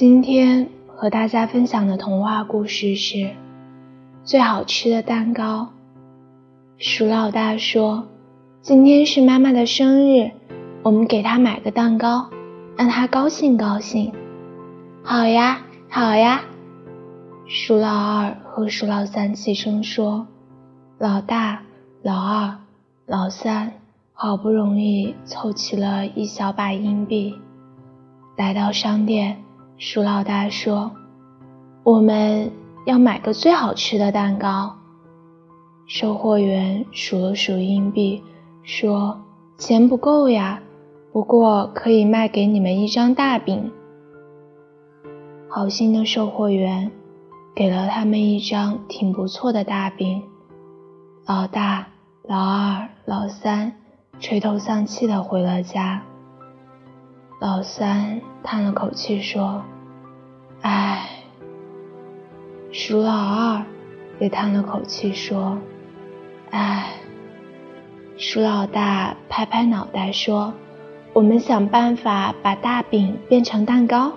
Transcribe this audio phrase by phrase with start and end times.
[0.00, 3.16] 今天和大家分享的童话故事是
[4.24, 5.68] 《最好吃的蛋糕》。
[6.82, 8.08] 鼠老大说
[8.62, 10.30] ：“今天是妈妈的生日，
[10.82, 12.30] 我们给她买个蛋糕，
[12.78, 14.10] 让她高兴高兴。”
[15.04, 15.60] 好呀，
[15.90, 16.40] 好呀。
[17.46, 20.26] 鼠老二和鼠老三齐声说
[20.96, 21.60] ：“老大、
[22.02, 22.56] 老二、
[23.04, 23.74] 老三
[24.14, 27.34] 好不容易凑齐了一小把硬币，
[28.38, 29.36] 来到商店。”
[29.82, 30.90] 鼠老大说
[31.84, 32.52] ：“我们
[32.84, 34.76] 要买个最好吃的蛋糕。”
[35.88, 38.22] 售货员数了数硬币，
[38.62, 39.18] 说
[39.56, 40.60] ：“钱不够呀，
[41.14, 43.72] 不过可以卖给你们一张大饼。”
[45.48, 46.92] 好心的售货员。
[47.52, 50.22] 给了他们一张挺不错的大饼，
[51.26, 51.88] 老大、
[52.22, 53.72] 老二、老三
[54.20, 56.00] 垂头丧气的回了家。
[57.40, 59.64] 老三叹了口气说
[60.60, 61.08] ：“唉。”
[62.70, 63.64] 鼠老二
[64.18, 65.58] 也叹了口气说
[66.52, 66.92] ：“唉。”
[68.18, 70.52] 鼠老大拍拍脑袋说
[71.14, 74.12] ：“我们想办法把大饼变成蛋糕。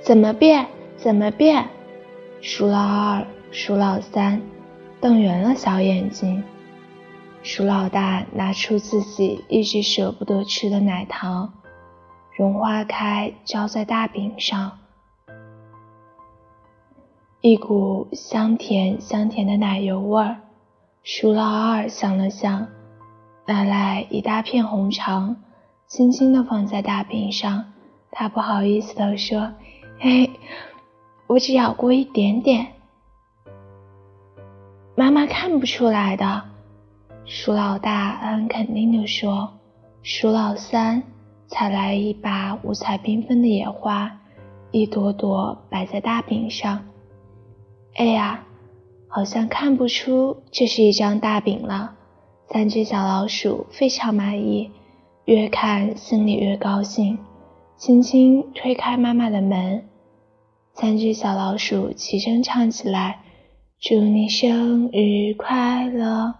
[0.00, 0.66] 怎么变？
[0.96, 1.68] 怎么变？”
[2.42, 4.42] 鼠老二、鼠老三
[5.00, 6.42] 瞪圆了小眼睛。
[7.44, 11.52] 鼠老大拿出自己一直舍不得吃的奶糖，
[12.38, 14.78] 融化开，浇在大饼上，
[17.40, 20.36] 一股香甜香甜的奶油味儿。
[21.02, 22.68] 鼠老二想了想，
[23.44, 25.34] 拿来一大片红肠，
[25.88, 27.72] 轻轻地放在大饼上。
[28.12, 29.52] 他不好意思地说
[29.98, 30.30] ：“嘿。”
[31.26, 32.68] 我只咬过一点点，
[34.94, 36.44] 妈妈看不出来的。
[37.24, 39.58] 鼠老大很肯定地说
[40.04, 41.02] ：“鼠老三
[41.48, 44.20] 采来一把五彩缤纷的野花，
[44.70, 46.86] 一朵朵摆在大饼上。
[47.94, 48.44] 哎呀，
[49.08, 51.94] 好像看不出这是一张大饼了。”
[52.50, 54.70] 三只小老鼠非常满意，
[55.24, 57.18] 越看心里越高兴，
[57.76, 59.84] 轻轻推开妈妈的门。
[60.74, 63.20] 三只小老鼠齐声唱起来
[63.80, 66.34] ：“祝你生日快乐！”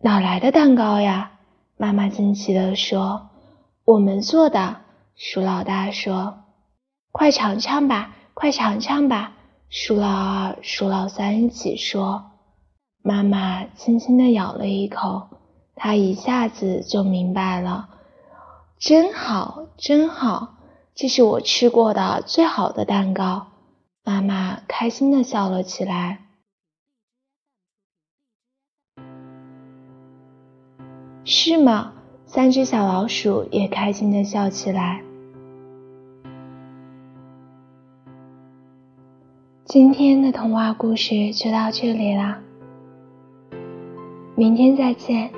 [0.00, 1.32] 哪来的蛋糕呀？
[1.78, 3.28] 妈妈惊奇地说
[3.86, 4.82] ：“我们做的。”
[5.16, 6.40] 鼠老大说
[7.10, 9.32] ：“快尝尝吧，快尝尝吧！”
[9.70, 12.32] 鼠老二、鼠老三一起说。
[13.02, 15.28] 妈妈轻轻地咬了一口，
[15.74, 17.88] 她一下子就明白了
[18.78, 20.52] ：“真好，真好。”
[20.94, 23.48] 这是我吃过的最好的蛋糕，
[24.02, 26.24] 妈妈开心的笑了起来。
[31.24, 31.92] 是吗？
[32.26, 35.00] 三只小老鼠也开心的笑起来。
[39.64, 42.40] 今天的童话故事就到这里啦，
[44.34, 45.30] 明天再见。